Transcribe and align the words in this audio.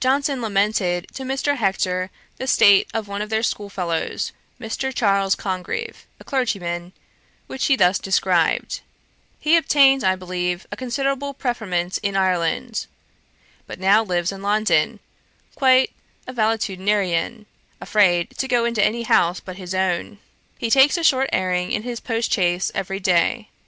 Johnson 0.00 0.42
lamented 0.42 1.06
to 1.14 1.22
Mr. 1.22 1.54
Hector 1.54 2.10
the 2.38 2.48
state 2.48 2.88
of 2.92 3.06
one 3.06 3.22
of 3.22 3.30
their 3.30 3.44
school 3.44 3.70
fellows, 3.70 4.32
Mr. 4.60 4.92
Charles 4.92 5.36
Congreve, 5.36 6.06
a 6.18 6.24
clergyman, 6.24 6.92
which 7.46 7.66
he 7.66 7.76
thus 7.76 8.00
described: 8.00 8.80
'He 9.38 9.56
obtained, 9.56 10.02
I 10.02 10.16
believe, 10.16 10.66
considerable 10.76 11.34
preferment 11.34 11.98
in 12.02 12.16
Ireland, 12.16 12.86
but 13.68 13.78
now 13.78 14.02
lives 14.02 14.32
in 14.32 14.42
London, 14.42 14.98
quite 15.54 15.90
as 16.26 16.32
a 16.36 16.40
valetudinarian, 16.40 17.46
afraid 17.80 18.30
to 18.38 18.48
go 18.48 18.64
into 18.64 18.82
any 18.82 19.02
house 19.04 19.38
but 19.38 19.54
his 19.56 19.72
own. 19.72 20.18
He 20.58 20.68
takes 20.68 20.96
a 20.98 21.04
short 21.04 21.30
airing 21.32 21.70
in 21.70 21.84
his 21.84 22.00
post 22.00 22.32
chaise 22.32 22.72
every 22.74 22.98
day. 22.98 23.50